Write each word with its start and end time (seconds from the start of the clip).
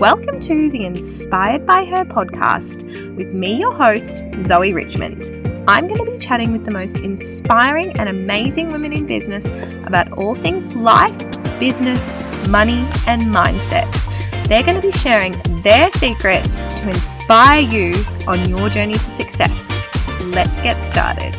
Welcome 0.00 0.40
to 0.40 0.68
the 0.68 0.84
Inspired 0.84 1.64
by 1.64 1.86
Her 1.86 2.04
podcast 2.04 3.16
with 3.16 3.28
me, 3.28 3.58
your 3.58 3.72
host, 3.72 4.24
Zoe 4.40 4.74
Richmond. 4.74 5.24
I'm 5.66 5.88
going 5.88 6.04
to 6.04 6.12
be 6.12 6.18
chatting 6.18 6.52
with 6.52 6.66
the 6.66 6.70
most 6.70 6.98
inspiring 6.98 7.98
and 7.98 8.10
amazing 8.10 8.72
women 8.72 8.92
in 8.92 9.06
business 9.06 9.46
about 9.86 10.12
all 10.12 10.34
things 10.34 10.70
life, 10.74 11.18
business, 11.58 11.98
money, 12.50 12.86
and 13.06 13.22
mindset. 13.32 13.90
They're 14.48 14.62
going 14.62 14.78
to 14.78 14.86
be 14.86 14.92
sharing 14.92 15.32
their 15.62 15.90
secrets 15.92 16.56
to 16.56 16.88
inspire 16.88 17.62
you 17.62 17.94
on 18.28 18.46
your 18.50 18.68
journey 18.68 18.94
to 18.94 19.00
success. 19.00 19.66
Let's 20.26 20.60
get 20.60 20.78
started. 20.84 21.34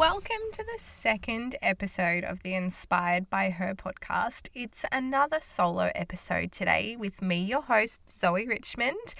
Welcome 0.00 0.50
to 0.52 0.64
the 0.64 0.78
second 0.82 1.56
episode 1.60 2.24
of 2.24 2.42
the 2.42 2.54
Inspired 2.54 3.28
by 3.28 3.50
Her 3.50 3.74
podcast. 3.74 4.48
It's 4.54 4.86
another 4.90 5.40
solo 5.40 5.90
episode 5.94 6.52
today 6.52 6.96
with 6.98 7.20
me, 7.20 7.42
your 7.42 7.60
host, 7.60 8.00
Zoe 8.10 8.48
Richmond. 8.48 9.14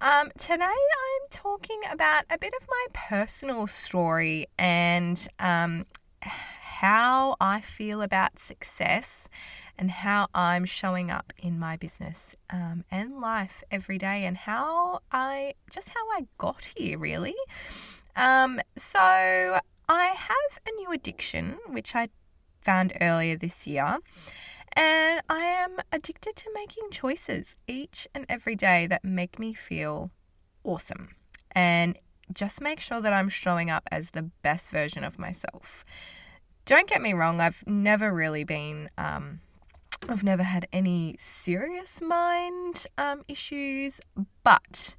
Um, 0.00 0.32
today 0.36 0.64
I'm 0.64 1.28
talking 1.30 1.78
about 1.88 2.24
a 2.28 2.36
bit 2.36 2.52
of 2.60 2.66
my 2.68 2.86
personal 2.92 3.68
story 3.68 4.48
and 4.58 5.24
um, 5.38 5.86
how 6.20 7.36
I 7.40 7.60
feel 7.60 8.02
about 8.02 8.40
success 8.40 9.28
and 9.78 9.88
how 9.88 10.26
I'm 10.34 10.64
showing 10.64 11.12
up 11.12 11.32
in 11.38 11.60
my 11.60 11.76
business 11.76 12.34
um, 12.50 12.82
and 12.90 13.20
life 13.20 13.62
every 13.70 13.98
day 13.98 14.24
and 14.24 14.36
how 14.36 14.98
I 15.12 15.52
just 15.70 15.90
how 15.90 16.04
I 16.10 16.26
got 16.38 16.72
here 16.74 16.98
really. 16.98 17.36
Um, 18.16 18.60
so 18.76 19.60
I 19.88 20.06
have 20.06 20.60
a 20.66 20.72
new 20.76 20.92
addiction, 20.92 21.58
which 21.66 21.94
I 21.94 22.08
found 22.60 22.94
earlier 23.00 23.36
this 23.36 23.66
year, 23.66 23.98
and 24.72 25.20
I 25.28 25.44
am 25.44 25.76
addicted 25.92 26.36
to 26.36 26.50
making 26.54 26.90
choices 26.90 27.54
each 27.68 28.08
and 28.14 28.24
every 28.28 28.56
day 28.56 28.86
that 28.86 29.04
make 29.04 29.38
me 29.38 29.52
feel 29.52 30.10
awesome 30.64 31.10
and 31.52 31.98
just 32.32 32.60
make 32.60 32.80
sure 32.80 33.00
that 33.00 33.12
I'm 33.12 33.28
showing 33.28 33.70
up 33.70 33.86
as 33.92 34.10
the 34.10 34.30
best 34.42 34.70
version 34.70 35.04
of 35.04 35.18
myself. 35.18 35.84
Don't 36.64 36.88
get 36.88 37.02
me 37.02 37.12
wrong, 37.12 37.40
I've 37.40 37.62
never 37.66 38.12
really 38.12 38.44
been. 38.44 38.88
Um, 38.96 39.40
I've 40.08 40.22
never 40.22 40.42
had 40.42 40.68
any 40.72 41.16
serious 41.18 42.00
mind 42.02 42.86
um, 42.98 43.22
issues, 43.26 44.00
but 44.42 44.94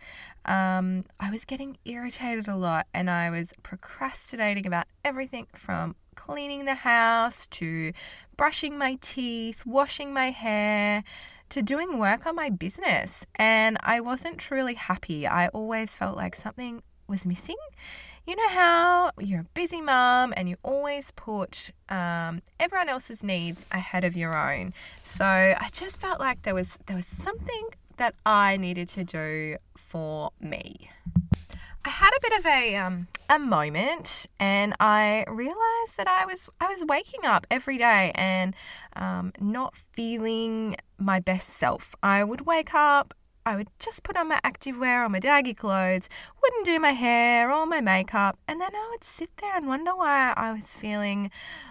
um, 0.45 1.05
I 1.19 1.29
was 1.29 1.45
getting 1.45 1.77
irritated 1.85 2.47
a 2.47 2.55
lot 2.55 2.87
and 2.93 3.09
I 3.09 3.29
was 3.29 3.53
procrastinating 3.61 4.65
about 4.65 4.85
everything 5.03 5.47
from 5.53 5.95
cleaning 6.15 6.65
the 6.65 6.75
house 6.75 7.45
to 7.47 7.93
brushing 8.35 8.77
my 8.77 8.97
teeth, 8.99 9.65
washing 9.65 10.11
my 10.11 10.31
hair, 10.31 11.03
to 11.49 11.61
doing 11.61 11.99
work 11.99 12.25
on 12.25 12.35
my 12.35 12.49
business. 12.49 13.25
And 13.35 13.77
I 13.81 13.99
wasn't 13.99 14.39
truly 14.39 14.73
happy. 14.73 15.27
I 15.27 15.49
always 15.49 15.91
felt 15.91 16.17
like 16.17 16.35
something 16.35 16.81
was 17.07 17.25
missing. 17.25 17.57
You 18.27 18.35
know 18.35 18.49
how 18.49 19.11
you're 19.19 19.41
a 19.41 19.47
busy 19.53 19.81
mom 19.81 20.33
and 20.35 20.49
you 20.49 20.55
always 20.63 21.11
put 21.11 21.69
um, 21.89 22.41
everyone 22.59 22.89
else's 22.89 23.21
needs 23.21 23.63
ahead 23.71 24.03
of 24.03 24.17
your 24.17 24.35
own. 24.35 24.73
So 25.03 25.23
I 25.25 25.69
just 25.71 26.01
felt 26.01 26.19
like 26.19 26.41
there 26.41 26.55
was 26.55 26.79
there 26.87 26.95
was 26.95 27.05
something 27.05 27.69
that 27.97 28.15
I 28.25 28.57
needed 28.57 28.87
to 28.89 29.03
do 29.03 29.57
for 29.77 30.31
me. 30.39 30.89
I 31.85 31.89
had 31.89 32.09
a 32.17 32.19
bit 32.19 32.39
of 32.39 32.45
a 32.47 32.75
um, 32.77 33.07
a 33.29 33.37
moment, 33.37 34.25
and 34.39 34.73
I 34.79 35.23
realized 35.27 35.97
that 35.97 36.07
I 36.07 36.25
was 36.25 36.49
I 36.59 36.67
was 36.67 36.83
waking 36.83 37.25
up 37.25 37.45
every 37.51 37.77
day 37.77 38.11
and 38.15 38.55
um, 38.95 39.33
not 39.39 39.75
feeling 39.77 40.77
my 40.97 41.19
best 41.19 41.49
self. 41.49 41.95
I 42.01 42.23
would 42.23 42.41
wake 42.47 42.73
up. 42.73 43.13
I 43.45 43.55
would 43.55 43.69
just 43.79 44.03
put 44.03 44.17
on 44.17 44.29
my 44.29 44.39
activewear 44.43 45.05
or 45.05 45.09
my 45.09 45.19
daggy 45.19 45.55
clothes, 45.55 46.09
wouldn't 46.41 46.65
do 46.65 46.79
my 46.79 46.91
hair 46.91 47.51
or 47.51 47.65
my 47.65 47.79
makeup, 47.79 48.39
and 48.47 48.59
then 48.59 48.73
I 48.73 48.87
would 48.91 49.03
sit 49.03 49.37
there 49.37 49.55
and 49.55 49.67
wonder 49.67 49.95
why 49.95 50.33
I 50.35 50.51
was 50.51 50.73
feeling 50.73 51.29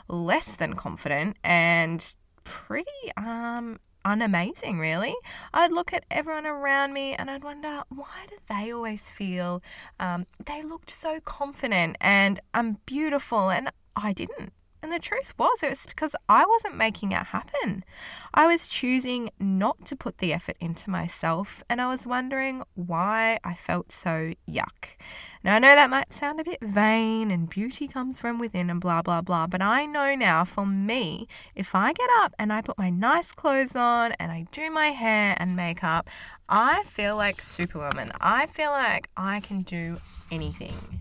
less 0.08 0.54
than 0.54 0.74
confident 0.74 1.36
and 1.42 2.14
pretty 2.44 3.10
um 3.16 3.80
unamazing, 4.04 4.78
really. 4.78 5.14
I'd 5.52 5.72
look 5.72 5.92
at 5.92 6.04
everyone 6.10 6.46
around 6.46 6.92
me 6.92 7.14
and 7.14 7.30
I'd 7.30 7.42
wonder 7.42 7.82
why 7.88 8.26
do 8.28 8.36
they 8.48 8.70
always 8.70 9.10
feel 9.10 9.62
um, 9.98 10.26
they 10.44 10.62
looked 10.62 10.90
so 10.90 11.20
confident 11.20 11.96
and 12.00 12.38
I'm 12.52 12.78
beautiful 12.86 13.50
and 13.50 13.70
I 13.96 14.12
didn't. 14.12 14.52
And 14.84 14.92
the 14.92 14.98
truth 14.98 15.32
was, 15.38 15.62
it 15.62 15.70
was 15.70 15.86
because 15.86 16.14
I 16.28 16.44
wasn't 16.44 16.76
making 16.76 17.12
it 17.12 17.28
happen. 17.28 17.84
I 18.34 18.46
was 18.46 18.68
choosing 18.68 19.30
not 19.40 19.86
to 19.86 19.96
put 19.96 20.18
the 20.18 20.34
effort 20.34 20.58
into 20.60 20.90
myself, 20.90 21.64
and 21.70 21.80
I 21.80 21.88
was 21.88 22.06
wondering 22.06 22.62
why 22.74 23.38
I 23.42 23.54
felt 23.54 23.90
so 23.90 24.34
yuck. 24.46 24.96
Now, 25.42 25.54
I 25.54 25.58
know 25.58 25.74
that 25.74 25.88
might 25.88 26.12
sound 26.12 26.38
a 26.38 26.44
bit 26.44 26.58
vain 26.60 27.30
and 27.30 27.48
beauty 27.48 27.88
comes 27.88 28.20
from 28.20 28.38
within 28.38 28.68
and 28.68 28.78
blah, 28.78 29.00
blah, 29.00 29.22
blah, 29.22 29.46
but 29.46 29.62
I 29.62 29.86
know 29.86 30.14
now 30.14 30.44
for 30.44 30.66
me, 30.66 31.28
if 31.54 31.74
I 31.74 31.94
get 31.94 32.10
up 32.18 32.34
and 32.38 32.52
I 32.52 32.60
put 32.60 32.76
my 32.76 32.90
nice 32.90 33.32
clothes 33.32 33.74
on 33.74 34.12
and 34.20 34.30
I 34.30 34.44
do 34.52 34.70
my 34.70 34.88
hair 34.88 35.34
and 35.38 35.56
makeup, 35.56 36.10
I 36.46 36.82
feel 36.82 37.16
like 37.16 37.40
Superwoman. 37.40 38.12
I 38.20 38.44
feel 38.44 38.70
like 38.70 39.08
I 39.16 39.40
can 39.40 39.60
do 39.60 39.96
anything. 40.30 41.00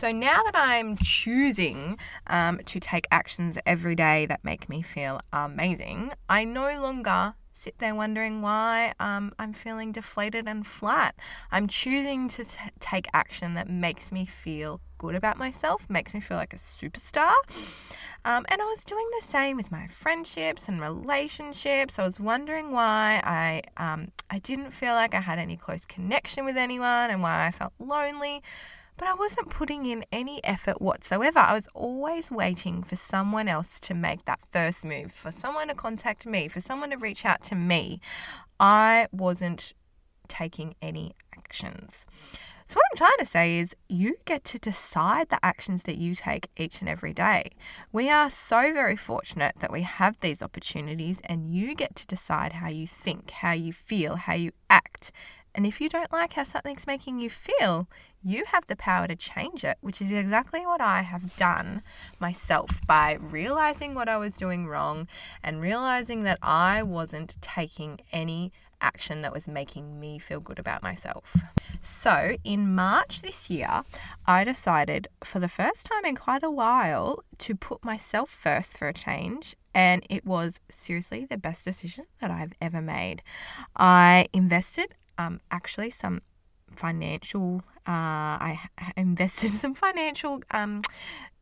So 0.00 0.12
now 0.12 0.42
that 0.44 0.56
I'm 0.56 0.96
choosing 0.96 1.98
um, 2.26 2.60
to 2.64 2.80
take 2.80 3.06
actions 3.10 3.58
every 3.66 3.94
day 3.94 4.24
that 4.24 4.42
make 4.42 4.66
me 4.66 4.80
feel 4.80 5.20
amazing, 5.30 6.12
I 6.26 6.44
no 6.44 6.80
longer 6.80 7.34
sit 7.52 7.76
there 7.80 7.94
wondering 7.94 8.40
why 8.40 8.94
um, 8.98 9.34
I'm 9.38 9.52
feeling 9.52 9.92
deflated 9.92 10.48
and 10.48 10.66
flat. 10.66 11.16
I'm 11.52 11.68
choosing 11.68 12.28
to 12.28 12.44
t- 12.44 12.56
take 12.78 13.08
action 13.12 13.52
that 13.52 13.68
makes 13.68 14.10
me 14.10 14.24
feel 14.24 14.80
good 14.96 15.14
about 15.14 15.36
myself, 15.36 15.84
makes 15.90 16.14
me 16.14 16.20
feel 16.20 16.38
like 16.38 16.54
a 16.54 16.56
superstar. 16.56 17.34
Um, 18.24 18.46
and 18.48 18.62
I 18.62 18.64
was 18.64 18.86
doing 18.86 19.06
the 19.20 19.26
same 19.26 19.58
with 19.58 19.70
my 19.70 19.86
friendships 19.86 20.66
and 20.66 20.80
relationships. 20.80 21.98
I 21.98 22.04
was 22.04 22.18
wondering 22.18 22.72
why 22.72 23.20
I 23.22 23.62
um, 23.76 24.12
I 24.30 24.38
didn't 24.38 24.70
feel 24.70 24.94
like 24.94 25.14
I 25.14 25.20
had 25.20 25.38
any 25.38 25.58
close 25.58 25.84
connection 25.84 26.46
with 26.46 26.56
anyone 26.56 27.10
and 27.10 27.20
why 27.20 27.46
I 27.46 27.50
felt 27.50 27.74
lonely 27.78 28.42
but 29.00 29.08
I 29.08 29.14
wasn't 29.14 29.48
putting 29.48 29.86
in 29.86 30.04
any 30.12 30.44
effort 30.44 30.82
whatsoever. 30.82 31.38
I 31.38 31.54
was 31.54 31.66
always 31.72 32.30
waiting 32.30 32.82
for 32.82 32.96
someone 32.96 33.48
else 33.48 33.80
to 33.80 33.94
make 33.94 34.26
that 34.26 34.40
first 34.50 34.84
move, 34.84 35.10
for 35.10 35.32
someone 35.32 35.68
to 35.68 35.74
contact 35.74 36.26
me, 36.26 36.48
for 36.48 36.60
someone 36.60 36.90
to 36.90 36.98
reach 36.98 37.24
out 37.24 37.42
to 37.44 37.54
me. 37.54 37.98
I 38.60 39.08
wasn't 39.10 39.72
taking 40.28 40.74
any 40.82 41.14
actions. 41.34 42.04
So, 42.66 42.74
what 42.74 42.84
I'm 42.92 42.98
trying 42.98 43.18
to 43.20 43.24
say 43.24 43.58
is, 43.58 43.74
you 43.88 44.16
get 44.26 44.44
to 44.44 44.58
decide 44.58 45.30
the 45.30 45.42
actions 45.42 45.84
that 45.84 45.96
you 45.96 46.14
take 46.14 46.50
each 46.58 46.80
and 46.80 46.88
every 46.88 47.14
day. 47.14 47.52
We 47.92 48.10
are 48.10 48.28
so 48.28 48.74
very 48.74 48.96
fortunate 48.96 49.54
that 49.60 49.72
we 49.72 49.80
have 49.80 50.20
these 50.20 50.42
opportunities, 50.42 51.20
and 51.24 51.54
you 51.54 51.74
get 51.74 51.96
to 51.96 52.06
decide 52.06 52.52
how 52.52 52.68
you 52.68 52.86
think, 52.86 53.30
how 53.30 53.52
you 53.52 53.72
feel, 53.72 54.16
how 54.16 54.34
you 54.34 54.52
act. 54.68 55.10
And 55.54 55.66
if 55.66 55.80
you 55.80 55.88
don't 55.88 56.12
like 56.12 56.34
how 56.34 56.44
something's 56.44 56.86
making 56.86 57.18
you 57.18 57.30
feel, 57.30 57.88
you 58.22 58.44
have 58.46 58.66
the 58.66 58.76
power 58.76 59.06
to 59.08 59.16
change 59.16 59.64
it, 59.64 59.78
which 59.80 60.00
is 60.00 60.12
exactly 60.12 60.66
what 60.66 60.80
I 60.80 61.02
have 61.02 61.36
done 61.36 61.82
myself 62.18 62.80
by 62.86 63.18
realizing 63.20 63.94
what 63.94 64.08
I 64.08 64.18
was 64.18 64.36
doing 64.36 64.66
wrong 64.66 65.08
and 65.42 65.60
realizing 65.60 66.22
that 66.24 66.38
I 66.42 66.82
wasn't 66.82 67.40
taking 67.40 68.00
any 68.12 68.52
action 68.80 69.22
that 69.22 69.32
was 69.32 69.46
making 69.46 70.00
me 70.00 70.18
feel 70.18 70.40
good 70.40 70.58
about 70.58 70.82
myself. 70.82 71.36
So, 71.82 72.36
in 72.44 72.74
March 72.74 73.22
this 73.22 73.50
year, 73.50 73.82
I 74.26 74.44
decided 74.44 75.08
for 75.24 75.38
the 75.38 75.48
first 75.48 75.86
time 75.86 76.04
in 76.04 76.16
quite 76.16 76.42
a 76.42 76.50
while 76.50 77.24
to 77.38 77.54
put 77.54 77.84
myself 77.84 78.30
first 78.30 78.76
for 78.76 78.88
a 78.88 78.94
change. 78.94 79.56
And 79.72 80.04
it 80.10 80.26
was 80.26 80.60
seriously 80.68 81.24
the 81.24 81.36
best 81.36 81.64
decision 81.64 82.06
that 82.20 82.30
I've 82.30 82.52
ever 82.60 82.82
made. 82.82 83.22
I 83.76 84.26
invested 84.32 84.94
um, 85.20 85.40
actually 85.50 85.90
some 85.90 86.22
financial 86.74 87.62
uh, 87.86 88.36
I 88.50 88.60
invested 88.96 89.52
some 89.52 89.74
financial 89.74 90.42
um, 90.50 90.82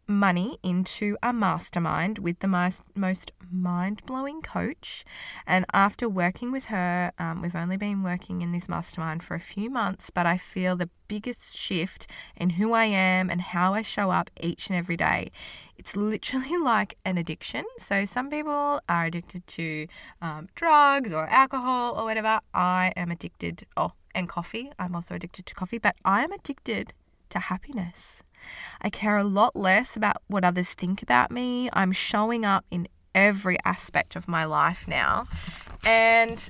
money 0.08 0.58
into 0.62 1.16
a 1.22 1.32
mastermind 1.32 2.18
with 2.18 2.38
the 2.38 2.48
most, 2.48 2.82
most 2.94 3.32
mind 3.50 4.04
blowing 4.06 4.40
coach. 4.40 5.04
And 5.46 5.64
after 5.72 6.08
working 6.08 6.50
with 6.50 6.66
her, 6.66 7.12
um, 7.18 7.42
we've 7.42 7.54
only 7.54 7.76
been 7.76 8.02
working 8.02 8.40
in 8.40 8.52
this 8.52 8.68
mastermind 8.68 9.22
for 9.22 9.34
a 9.34 9.40
few 9.40 9.68
months, 9.70 10.10
but 10.10 10.26
I 10.26 10.38
feel 10.38 10.76
the 10.76 10.90
biggest 11.08 11.56
shift 11.56 12.06
in 12.36 12.50
who 12.50 12.72
I 12.72 12.86
am 12.86 13.30
and 13.30 13.40
how 13.40 13.74
I 13.74 13.82
show 13.82 14.10
up 14.10 14.30
each 14.40 14.68
and 14.68 14.76
every 14.76 14.96
day. 14.96 15.30
It's 15.76 15.94
literally 15.94 16.56
like 16.62 16.96
an 17.04 17.18
addiction. 17.18 17.64
So, 17.76 18.04
some 18.04 18.30
people 18.30 18.80
are 18.88 19.04
addicted 19.04 19.46
to 19.46 19.86
um, 20.22 20.48
drugs 20.54 21.12
or 21.12 21.26
alcohol 21.26 21.98
or 21.98 22.04
whatever. 22.04 22.40
I 22.54 22.92
am 22.96 23.10
addicted. 23.10 23.66
Oh, 23.76 23.92
and 24.14 24.28
coffee. 24.28 24.72
I'm 24.78 24.94
also 24.94 25.14
addicted 25.14 25.46
to 25.46 25.54
coffee, 25.54 25.78
but 25.78 25.94
I 26.04 26.24
am 26.24 26.32
addicted 26.32 26.92
to 27.30 27.38
happiness. 27.38 28.22
I 28.80 28.90
care 28.90 29.16
a 29.16 29.24
lot 29.24 29.56
less 29.56 29.96
about 29.96 30.22
what 30.26 30.44
others 30.44 30.74
think 30.74 31.02
about 31.02 31.30
me. 31.30 31.68
I'm 31.72 31.92
showing 31.92 32.44
up 32.44 32.64
in 32.70 32.88
every 33.14 33.58
aspect 33.64 34.16
of 34.16 34.28
my 34.28 34.44
life 34.44 34.86
now. 34.86 35.26
And 35.84 36.48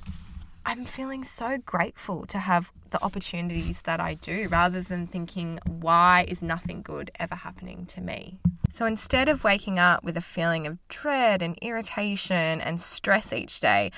I'm 0.65 0.85
feeling 0.85 1.23
so 1.23 1.57
grateful 1.57 2.25
to 2.27 2.39
have 2.39 2.71
the 2.91 3.01
opportunities 3.03 3.81
that 3.83 3.99
I 3.99 4.15
do 4.15 4.47
rather 4.49 4.81
than 4.81 5.07
thinking, 5.07 5.59
why 5.65 6.25
is 6.27 6.41
nothing 6.41 6.81
good 6.81 7.11
ever 7.19 7.35
happening 7.35 7.85
to 7.87 8.01
me? 8.01 8.39
So 8.71 8.85
instead 8.85 9.29
of 9.29 9.43
waking 9.43 9.79
up 9.79 10.03
with 10.03 10.15
a 10.15 10.21
feeling 10.21 10.67
of 10.67 10.77
dread 10.87 11.41
and 11.41 11.57
irritation 11.61 12.61
and 12.61 12.79
stress 12.79 13.33
each 13.33 13.59
day, 13.59 13.91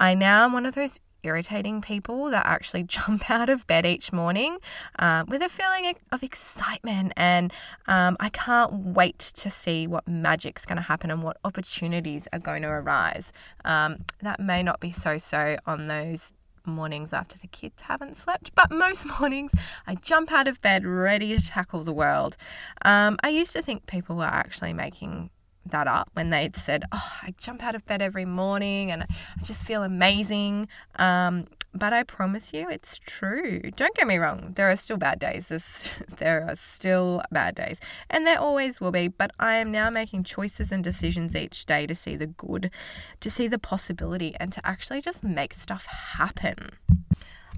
I 0.00 0.14
now 0.14 0.44
am 0.44 0.52
one 0.52 0.66
of 0.66 0.74
those 0.74 0.98
irritating 1.24 1.80
people 1.80 2.30
that 2.30 2.46
actually 2.46 2.82
jump 2.96 3.30
out 3.30 3.48
of 3.50 3.66
bed 3.66 3.86
each 3.86 4.12
morning 4.12 4.58
uh, 4.98 5.24
with 5.26 5.42
a 5.42 5.48
feeling 5.48 5.94
of 6.12 6.22
excitement 6.22 7.12
and 7.16 7.52
um, 7.86 8.16
I 8.20 8.28
can't 8.28 8.72
wait 8.72 9.18
to 9.18 9.50
see 9.50 9.86
what 9.86 10.06
magic's 10.06 10.64
going 10.64 10.76
to 10.76 10.82
happen 10.82 11.10
and 11.10 11.22
what 11.22 11.36
opportunities 11.44 12.28
are 12.32 12.38
going 12.38 12.62
to 12.62 12.68
arise. 12.68 13.32
Um, 13.64 14.04
that 14.22 14.40
may 14.40 14.62
not 14.62 14.80
be 14.80 14.90
so 14.90 15.18
so 15.18 15.56
on 15.66 15.88
those 15.88 16.32
mornings 16.66 17.12
after 17.12 17.38
the 17.38 17.46
kids 17.46 17.82
haven't 17.82 18.16
slept, 18.16 18.54
but 18.54 18.70
most 18.70 19.06
mornings 19.20 19.52
I 19.86 19.94
jump 19.94 20.32
out 20.32 20.48
of 20.48 20.60
bed 20.60 20.84
ready 20.84 21.36
to 21.36 21.44
tackle 21.44 21.84
the 21.84 21.92
world. 21.92 22.36
Um, 22.82 23.18
I 23.22 23.28
used 23.28 23.52
to 23.52 23.62
think 23.62 23.86
people 23.86 24.16
were 24.16 24.24
actually 24.24 24.72
making 24.72 25.30
that 25.66 25.86
up 25.86 26.10
when 26.14 26.30
they'd 26.30 26.56
said, 26.56 26.84
Oh, 26.92 27.12
I 27.22 27.34
jump 27.36 27.62
out 27.62 27.74
of 27.74 27.84
bed 27.86 28.02
every 28.02 28.24
morning 28.24 28.90
and 28.90 29.02
I 29.04 29.42
just 29.42 29.66
feel 29.66 29.82
amazing. 29.82 30.68
Um, 30.96 31.46
but 31.76 31.92
I 31.92 32.04
promise 32.04 32.52
you, 32.52 32.68
it's 32.70 33.00
true. 33.00 33.60
Don't 33.74 33.96
get 33.96 34.06
me 34.06 34.16
wrong, 34.16 34.52
there 34.54 34.70
are 34.70 34.76
still 34.76 34.96
bad 34.96 35.18
days. 35.18 35.48
There's, 35.48 35.90
there 36.18 36.46
are 36.48 36.54
still 36.54 37.20
bad 37.32 37.56
days, 37.56 37.80
and 38.08 38.24
there 38.24 38.38
always 38.38 38.80
will 38.80 38.92
be. 38.92 39.08
But 39.08 39.32
I 39.40 39.56
am 39.56 39.72
now 39.72 39.90
making 39.90 40.22
choices 40.22 40.70
and 40.70 40.84
decisions 40.84 41.34
each 41.34 41.66
day 41.66 41.86
to 41.88 41.94
see 41.94 42.14
the 42.14 42.28
good, 42.28 42.70
to 43.18 43.30
see 43.30 43.48
the 43.48 43.58
possibility, 43.58 44.36
and 44.38 44.52
to 44.52 44.64
actually 44.64 45.00
just 45.00 45.24
make 45.24 45.52
stuff 45.52 45.86
happen. 45.86 46.70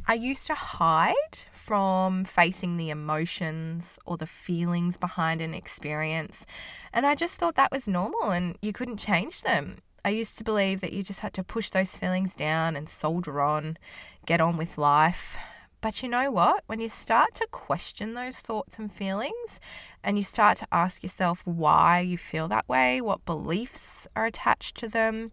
I 0.08 0.14
used 0.14 0.46
to 0.46 0.54
hide 0.54 1.38
from 1.50 2.24
facing 2.24 2.76
the 2.76 2.90
emotions 2.90 3.98
or 4.06 4.16
the 4.16 4.26
feelings 4.26 4.96
behind 4.96 5.40
an 5.40 5.52
experience, 5.52 6.46
and 6.92 7.04
I 7.04 7.16
just 7.16 7.40
thought 7.40 7.56
that 7.56 7.72
was 7.72 7.88
normal 7.88 8.30
and 8.30 8.56
you 8.62 8.72
couldn't 8.72 8.98
change 8.98 9.42
them. 9.42 9.78
I 10.04 10.10
used 10.10 10.38
to 10.38 10.44
believe 10.44 10.80
that 10.82 10.92
you 10.92 11.02
just 11.02 11.20
had 11.20 11.34
to 11.34 11.42
push 11.42 11.70
those 11.70 11.96
feelings 11.96 12.36
down 12.36 12.76
and 12.76 12.88
soldier 12.88 13.40
on, 13.40 13.78
get 14.24 14.40
on 14.40 14.56
with 14.56 14.78
life. 14.78 15.36
But 15.80 16.00
you 16.00 16.08
know 16.08 16.30
what? 16.30 16.62
When 16.66 16.78
you 16.78 16.88
start 16.88 17.34
to 17.34 17.48
question 17.48 18.14
those 18.14 18.38
thoughts 18.38 18.78
and 18.78 18.90
feelings 18.90 19.58
and 20.04 20.16
you 20.16 20.22
start 20.22 20.58
to 20.58 20.68
ask 20.70 21.02
yourself 21.02 21.44
why 21.44 21.98
you 21.98 22.16
feel 22.16 22.46
that 22.46 22.68
way, 22.68 23.00
what 23.00 23.24
beliefs 23.24 24.06
are 24.14 24.26
attached 24.26 24.76
to 24.76 24.88
them, 24.88 25.32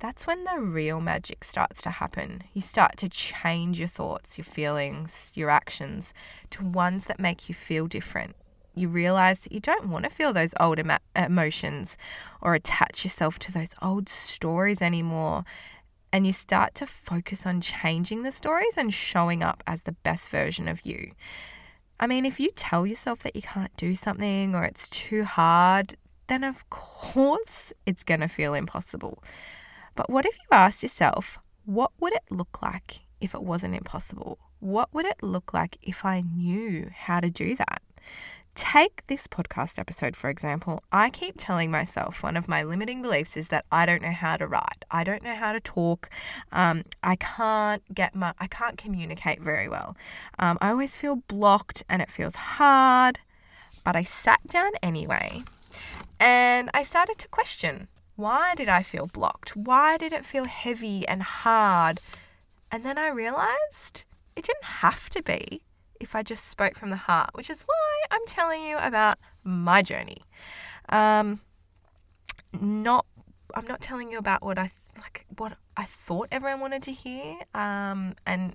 that's 0.00 0.26
when 0.26 0.44
the 0.44 0.58
real 0.58 1.00
magic 1.00 1.44
starts 1.44 1.82
to 1.82 1.90
happen. 1.90 2.42
You 2.54 2.62
start 2.62 2.96
to 2.98 3.08
change 3.08 3.78
your 3.78 3.88
thoughts, 3.88 4.38
your 4.38 4.46
feelings, 4.46 5.30
your 5.34 5.50
actions 5.50 6.14
to 6.50 6.64
ones 6.64 7.04
that 7.04 7.20
make 7.20 7.48
you 7.48 7.54
feel 7.54 7.86
different. 7.86 8.34
You 8.74 8.88
realize 8.88 9.40
that 9.40 9.52
you 9.52 9.60
don't 9.60 9.90
want 9.90 10.04
to 10.04 10.10
feel 10.10 10.32
those 10.32 10.54
old 10.58 10.78
emo- 10.78 10.98
emotions 11.14 11.98
or 12.40 12.54
attach 12.54 13.04
yourself 13.04 13.38
to 13.40 13.52
those 13.52 13.74
old 13.82 14.08
stories 14.08 14.80
anymore. 14.80 15.44
And 16.12 16.26
you 16.26 16.32
start 16.32 16.74
to 16.76 16.86
focus 16.86 17.44
on 17.44 17.60
changing 17.60 18.22
the 18.22 18.32
stories 18.32 18.78
and 18.78 18.92
showing 18.92 19.42
up 19.42 19.62
as 19.66 19.82
the 19.82 19.92
best 19.92 20.30
version 20.30 20.66
of 20.66 20.84
you. 20.86 21.12
I 22.00 22.06
mean, 22.06 22.24
if 22.24 22.40
you 22.40 22.50
tell 22.56 22.86
yourself 22.86 23.18
that 23.20 23.36
you 23.36 23.42
can't 23.42 23.76
do 23.76 23.94
something 23.94 24.54
or 24.54 24.64
it's 24.64 24.88
too 24.88 25.24
hard, 25.24 25.96
then 26.28 26.42
of 26.42 26.68
course 26.70 27.72
it's 27.84 28.02
going 28.02 28.20
to 28.20 28.28
feel 28.28 28.54
impossible. 28.54 29.22
But 29.94 30.10
what 30.10 30.26
if 30.26 30.36
you 30.38 30.46
asked 30.52 30.82
yourself, 30.82 31.38
what 31.64 31.92
would 32.00 32.12
it 32.12 32.24
look 32.30 32.62
like 32.62 33.00
if 33.20 33.34
it 33.34 33.42
wasn't 33.42 33.74
impossible? 33.74 34.38
What 34.60 34.92
would 34.92 35.06
it 35.06 35.22
look 35.22 35.52
like 35.54 35.78
if 35.82 36.04
I 36.04 36.20
knew 36.20 36.90
how 36.94 37.20
to 37.20 37.30
do 37.30 37.56
that? 37.56 37.82
Take 38.54 39.06
this 39.06 39.26
podcast 39.26 39.78
episode, 39.78 40.16
for 40.16 40.28
example. 40.28 40.82
I 40.90 41.08
keep 41.08 41.36
telling 41.38 41.70
myself 41.70 42.22
one 42.22 42.36
of 42.36 42.48
my 42.48 42.62
limiting 42.62 43.00
beliefs 43.00 43.36
is 43.36 43.48
that 43.48 43.64
I 43.70 43.86
don't 43.86 44.02
know 44.02 44.10
how 44.10 44.36
to 44.36 44.46
write. 44.46 44.84
I 44.90 45.04
don't 45.04 45.22
know 45.22 45.34
how 45.34 45.52
to 45.52 45.60
talk. 45.60 46.10
Um, 46.50 46.84
I 47.02 47.16
can't 47.16 47.82
get 47.94 48.14
my, 48.14 48.34
I 48.38 48.48
can't 48.48 48.76
communicate 48.76 49.40
very 49.40 49.68
well. 49.68 49.96
Um, 50.38 50.58
I 50.60 50.70
always 50.70 50.96
feel 50.96 51.16
blocked 51.28 51.84
and 51.88 52.02
it 52.02 52.10
feels 52.10 52.34
hard. 52.34 53.20
But 53.84 53.96
I 53.96 54.02
sat 54.02 54.46
down 54.46 54.72
anyway 54.82 55.42
and 56.18 56.70
I 56.74 56.82
started 56.82 57.18
to 57.18 57.28
question 57.28 57.88
why 58.20 58.54
did 58.54 58.68
I 58.68 58.82
feel 58.82 59.06
blocked? 59.06 59.56
Why 59.56 59.96
did 59.96 60.12
it 60.12 60.26
feel 60.26 60.44
heavy 60.44 61.08
and 61.08 61.22
hard? 61.22 62.00
And 62.70 62.84
then 62.84 62.98
I 62.98 63.08
realized 63.08 64.04
it 64.36 64.44
didn't 64.44 64.64
have 64.64 65.08
to 65.10 65.22
be 65.22 65.62
if 65.98 66.14
I 66.14 66.22
just 66.22 66.44
spoke 66.46 66.76
from 66.76 66.90
the 66.90 66.96
heart, 66.96 67.30
which 67.32 67.50
is 67.50 67.62
why 67.62 68.02
I'm 68.10 68.24
telling 68.26 68.62
you 68.62 68.76
about 68.78 69.18
my 69.42 69.82
journey. 69.82 70.22
Um, 70.88 71.40
not, 72.60 73.06
I'm 73.54 73.66
not 73.66 73.80
telling 73.80 74.10
you 74.10 74.18
about 74.18 74.42
what 74.42 74.58
I 74.58 74.70
like, 74.98 75.26
what 75.36 75.56
I 75.76 75.84
thought 75.84 76.28
everyone 76.30 76.60
wanted 76.60 76.82
to 76.84 76.92
hear. 76.92 77.36
Um, 77.54 78.14
and 78.26 78.54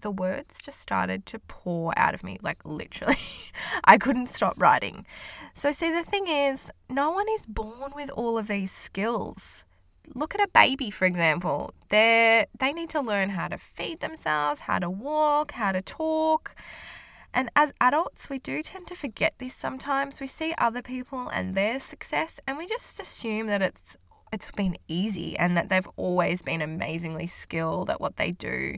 the 0.00 0.10
words 0.10 0.60
just 0.62 0.80
started 0.80 1.26
to 1.26 1.38
pour 1.38 1.92
out 1.98 2.14
of 2.14 2.22
me, 2.22 2.38
like 2.42 2.58
literally. 2.64 3.16
I 3.84 3.98
couldn't 3.98 4.28
stop 4.28 4.54
writing. 4.56 5.06
So, 5.54 5.72
see, 5.72 5.90
the 5.90 6.04
thing 6.04 6.28
is, 6.28 6.70
no 6.88 7.10
one 7.10 7.26
is 7.34 7.46
born 7.46 7.92
with 7.94 8.10
all 8.10 8.38
of 8.38 8.46
these 8.46 8.72
skills. 8.72 9.64
Look 10.14 10.34
at 10.34 10.40
a 10.40 10.48
baby, 10.48 10.90
for 10.90 11.04
example. 11.04 11.72
They 11.88 12.46
they 12.58 12.72
need 12.72 12.90
to 12.90 13.00
learn 13.00 13.30
how 13.30 13.48
to 13.48 13.58
feed 13.58 14.00
themselves, 14.00 14.60
how 14.60 14.78
to 14.78 14.90
walk, 14.90 15.52
how 15.52 15.72
to 15.72 15.82
talk. 15.82 16.54
And 17.32 17.48
as 17.54 17.72
adults, 17.80 18.28
we 18.28 18.40
do 18.40 18.60
tend 18.62 18.88
to 18.88 18.96
forget 18.96 19.34
this 19.38 19.54
sometimes. 19.54 20.20
We 20.20 20.26
see 20.26 20.52
other 20.58 20.82
people 20.82 21.28
and 21.28 21.54
their 21.54 21.78
success, 21.78 22.40
and 22.46 22.58
we 22.58 22.66
just 22.66 22.98
assume 22.98 23.46
that 23.46 23.62
it's 23.62 23.96
it's 24.32 24.50
been 24.52 24.76
easy 24.88 25.36
and 25.36 25.56
that 25.56 25.68
they've 25.68 25.88
always 25.96 26.42
been 26.42 26.62
amazingly 26.62 27.26
skilled 27.26 27.90
at 27.90 28.00
what 28.00 28.16
they 28.16 28.30
do. 28.30 28.76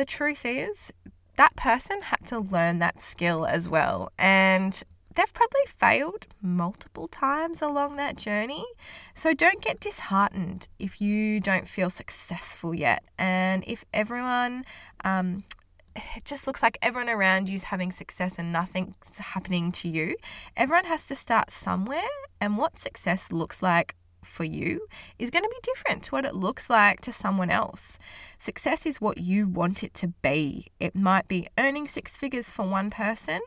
The 0.00 0.06
truth 0.06 0.46
is, 0.46 0.90
that 1.36 1.56
person 1.56 2.00
had 2.00 2.26
to 2.28 2.38
learn 2.38 2.78
that 2.78 3.02
skill 3.02 3.44
as 3.44 3.68
well. 3.68 4.10
And 4.18 4.82
they've 5.14 5.34
probably 5.34 5.66
failed 5.66 6.26
multiple 6.40 7.06
times 7.06 7.60
along 7.60 7.96
that 7.96 8.16
journey. 8.16 8.64
So 9.14 9.34
don't 9.34 9.60
get 9.60 9.78
disheartened 9.78 10.68
if 10.78 11.02
you 11.02 11.38
don't 11.38 11.68
feel 11.68 11.90
successful 11.90 12.74
yet. 12.74 13.04
And 13.18 13.62
if 13.66 13.84
everyone, 13.92 14.64
um, 15.04 15.44
it 15.94 16.24
just 16.24 16.46
looks 16.46 16.62
like 16.62 16.78
everyone 16.80 17.10
around 17.10 17.50
you 17.50 17.56
is 17.56 17.64
having 17.64 17.92
success 17.92 18.36
and 18.38 18.50
nothing's 18.50 19.18
happening 19.18 19.70
to 19.72 19.88
you. 19.90 20.16
Everyone 20.56 20.86
has 20.86 21.04
to 21.08 21.14
start 21.14 21.50
somewhere, 21.50 22.08
and 22.40 22.56
what 22.56 22.78
success 22.78 23.30
looks 23.30 23.60
like 23.60 23.96
for 24.22 24.44
you 24.44 24.86
is 25.18 25.30
going 25.30 25.44
to 25.44 25.48
be 25.48 25.56
different 25.62 26.02
to 26.04 26.10
what 26.10 26.24
it 26.24 26.34
looks 26.34 26.70
like 26.70 27.00
to 27.02 27.12
someone 27.12 27.50
else. 27.50 27.98
Success 28.38 28.86
is 28.86 29.00
what 29.00 29.18
you 29.18 29.48
want 29.48 29.82
it 29.82 29.94
to 29.94 30.08
be. 30.22 30.66
It 30.78 30.94
might 30.94 31.28
be 31.28 31.48
earning 31.58 31.86
six 31.86 32.16
figures 32.16 32.48
for 32.48 32.66
one 32.66 32.90
person, 32.90 33.40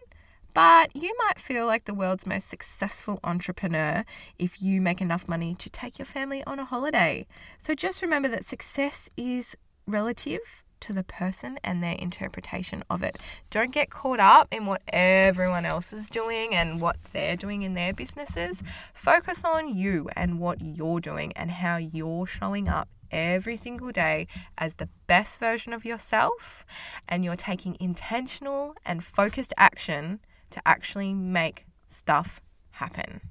but 0.53 0.95
you 0.95 1.15
might 1.25 1.39
feel 1.39 1.65
like 1.65 1.85
the 1.85 1.93
world's 1.93 2.27
most 2.27 2.47
successful 2.47 3.19
entrepreneur 3.23 4.05
if 4.37 4.61
you 4.61 4.81
make 4.81 5.01
enough 5.01 5.27
money 5.27 5.55
to 5.55 5.69
take 5.69 5.97
your 5.97 6.05
family 6.05 6.43
on 6.45 6.59
a 6.59 6.65
holiday. 6.65 7.25
So 7.57 7.73
just 7.73 8.01
remember 8.01 8.27
that 8.29 8.45
success 8.45 9.09
is 9.17 9.55
relative 9.87 10.63
to 10.83 10.93
the 10.93 11.03
person 11.03 11.59
and 11.63 11.81
their 11.81 11.95
interpretation 11.95 12.83
of 12.89 13.03
it. 13.03 13.17
Don't 13.49 13.71
get 13.71 13.89
caught 13.89 14.19
up 14.19 14.47
in 14.51 14.65
what 14.65 14.81
everyone 14.87 15.65
else 15.65 15.93
is 15.93 16.09
doing 16.09 16.53
and 16.53 16.81
what 16.81 16.97
they're 17.11 17.35
doing 17.35 17.63
in 17.63 17.73
their 17.73 17.93
businesses. 17.93 18.61
Focus 18.93 19.43
on 19.43 19.75
you 19.75 20.09
and 20.15 20.39
what 20.39 20.61
you're 20.61 20.99
doing 20.99 21.33
and 21.35 21.51
how 21.51 21.77
you're 21.77 22.27
showing 22.27 22.67
up 22.67 22.89
every 23.11 23.55
single 23.55 23.91
day 23.91 24.27
as 24.57 24.75
the 24.75 24.89
best 25.07 25.39
version 25.39 25.71
of 25.71 25.85
yourself 25.85 26.65
and 27.07 27.23
you're 27.23 27.35
taking 27.35 27.77
intentional 27.79 28.75
and 28.85 29.03
focused 29.03 29.53
action 29.57 30.19
to 30.49 30.61
actually 30.65 31.13
make 31.13 31.65
stuff 31.87 32.41
happen. 32.71 33.21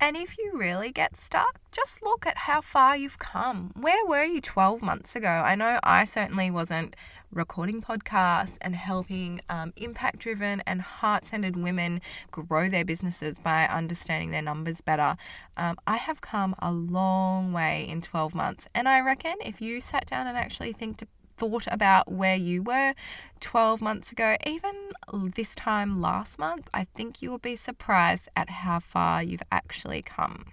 And 0.00 0.16
if 0.16 0.38
you 0.38 0.52
really 0.54 0.90
get 0.90 1.16
stuck, 1.16 1.60
just 1.72 2.02
look 2.02 2.26
at 2.26 2.38
how 2.38 2.60
far 2.60 2.96
you've 2.96 3.18
come. 3.18 3.72
Where 3.74 4.04
were 4.06 4.24
you 4.24 4.40
12 4.40 4.82
months 4.82 5.16
ago? 5.16 5.28
I 5.28 5.54
know 5.54 5.78
I 5.82 6.04
certainly 6.04 6.50
wasn't 6.50 6.94
recording 7.32 7.82
podcasts 7.82 8.56
and 8.60 8.76
helping 8.76 9.40
um, 9.48 9.72
impact 9.76 10.18
driven 10.18 10.62
and 10.66 10.80
heart 10.80 11.24
centered 11.24 11.56
women 11.56 12.00
grow 12.30 12.68
their 12.68 12.84
businesses 12.84 13.38
by 13.38 13.66
understanding 13.66 14.30
their 14.30 14.42
numbers 14.42 14.80
better. 14.80 15.16
Um, 15.56 15.76
I 15.86 15.96
have 15.96 16.20
come 16.20 16.54
a 16.60 16.70
long 16.72 17.52
way 17.52 17.86
in 17.88 18.00
12 18.00 18.34
months. 18.34 18.68
And 18.74 18.88
I 18.88 19.00
reckon 19.00 19.34
if 19.44 19.60
you 19.60 19.80
sat 19.80 20.06
down 20.06 20.26
and 20.26 20.36
actually 20.36 20.72
think 20.72 20.98
to 20.98 21.06
thought 21.36 21.66
about 21.70 22.10
where 22.10 22.36
you 22.36 22.62
were 22.62 22.94
12 23.40 23.82
months 23.82 24.12
ago, 24.12 24.36
even 24.46 24.90
this 25.12 25.54
time 25.54 26.00
last 26.00 26.38
month, 26.38 26.68
I 26.72 26.84
think 26.84 27.22
you 27.22 27.30
will 27.30 27.38
be 27.38 27.56
surprised 27.56 28.28
at 28.36 28.50
how 28.50 28.80
far 28.80 29.22
you've 29.22 29.42
actually 29.52 30.02
come. 30.02 30.46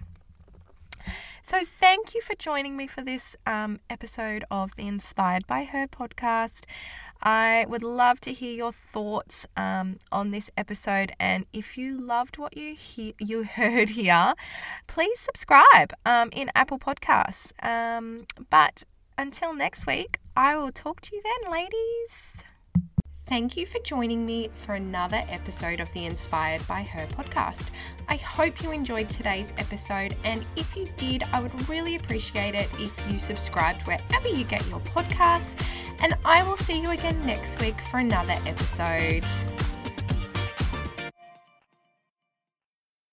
So, 1.44 1.64
thank 1.64 2.14
you 2.14 2.20
for 2.20 2.36
joining 2.36 2.76
me 2.76 2.86
for 2.86 3.02
this 3.02 3.34
um, 3.46 3.80
episode 3.90 4.44
of 4.48 4.76
the 4.76 4.86
Inspired 4.86 5.44
by 5.48 5.64
Her 5.64 5.88
podcast. 5.88 6.62
I 7.20 7.66
would 7.68 7.82
love 7.82 8.20
to 8.20 8.32
hear 8.32 8.54
your 8.54 8.70
thoughts 8.70 9.44
um, 9.56 9.98
on 10.12 10.30
this 10.30 10.50
episode, 10.56 11.12
and 11.18 11.46
if 11.52 11.76
you 11.76 12.00
loved 12.00 12.38
what 12.38 12.56
you 12.56 12.76
he- 12.76 13.16
you 13.18 13.42
heard 13.58 13.90
here, 13.90 14.34
please 14.86 15.18
subscribe 15.18 15.92
um, 16.06 16.30
in 16.32 16.50
Apple 16.54 16.78
Podcasts. 16.78 17.52
Um, 17.60 18.24
but 18.48 18.84
until 19.18 19.52
next 19.52 19.84
week, 19.86 20.18
I 20.36 20.56
will 20.56 20.72
talk 20.72 21.00
to 21.02 21.16
you 21.16 21.22
then, 21.22 21.52
ladies. 21.52 22.42
Thank 23.26 23.56
you 23.56 23.66
for 23.66 23.78
joining 23.80 24.26
me 24.26 24.50
for 24.54 24.74
another 24.74 25.22
episode 25.28 25.80
of 25.80 25.92
the 25.92 26.06
Inspired 26.06 26.66
by 26.66 26.82
Her 26.84 27.06
podcast. 27.06 27.68
I 28.08 28.16
hope 28.16 28.62
you 28.62 28.72
enjoyed 28.72 29.08
today's 29.10 29.52
episode, 29.58 30.16
and 30.24 30.44
if 30.56 30.74
you 30.76 30.86
did, 30.96 31.22
I 31.32 31.40
would 31.40 31.68
really 31.68 31.96
appreciate 31.96 32.54
it 32.54 32.68
if 32.78 32.98
you 33.10 33.18
subscribed 33.18 33.86
wherever 33.86 34.28
you 34.28 34.44
get 34.44 34.66
your 34.68 34.80
podcasts. 34.80 35.54
And 36.02 36.14
I 36.24 36.42
will 36.42 36.56
see 36.56 36.80
you 36.80 36.90
again 36.90 37.24
next 37.24 37.60
week 37.60 37.80
for 37.80 37.98
another 37.98 38.34
episode. 38.46 39.24